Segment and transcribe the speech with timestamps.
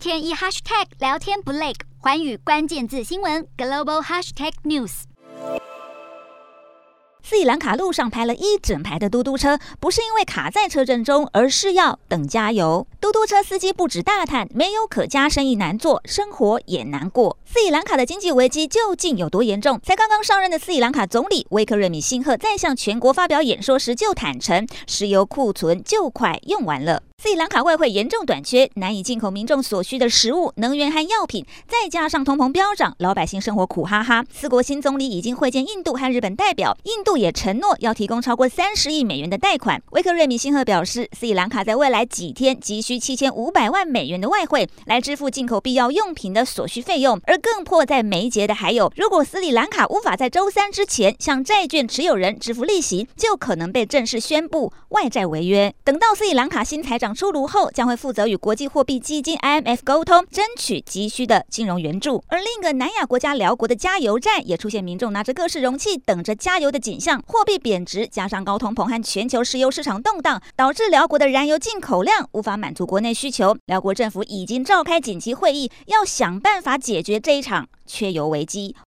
[0.00, 5.02] 天一 hashtag 聊天不累，寰宇关键字新闻 global hashtag news。
[7.22, 12.86] 斯里兰卡路上排了一整排的嘟嘟车，不是因为卡在车阵中，而是要等加油。
[12.98, 17.36] 嘟嘟车司机不止大叹没有可加，生意难做，生活也难过。
[17.44, 19.78] 斯里兰卡的经济危机究竟有多严重？
[19.82, 27.02] 才刚刚上任的斯里兰卡总理威克瑞米辛赫在向全国发表演说时就坦承，石油库存就快用完了。
[27.22, 34.24] 斯里兰卡外汇严重短缺，难以进口民众所需的食物、能源和药品，再加上通膨飙涨，老百姓生活苦哈哈。
[34.32, 39.82] 四国新总理已经会见印度和日本代表，印度也承诺要提供超过三十亿美元的贷款。
[39.90, 47.20] 威克瑞米辛赫表示，斯里兰卡在未来几天急需七千五百万美元的外汇来支付进口必要用品的所需费用。
[47.26, 55.74] 而更迫在眉睫的还有，如果斯里兰卡无法在周三之前向债券持有人支付利息，就可能被正式宣布外债违约。
[55.84, 62.22] 等到斯里兰卡新财长出炉后，将会负责与国际货币基金 IMF 沟通，争取急需的金融援助。
[62.28, 67.22] 而另一个南亚国家寮国的加油站也出现民众拿着各式容器等着加油的景象。
[67.26, 73.56] 货币贬值加上高通膨和全球石油市场动荡，导致寮国的燃油进口量无法满足国内需求。
[73.66, 78.74] 寮国政府已经召开紧急会议，要想办法解决这一场缺油危机。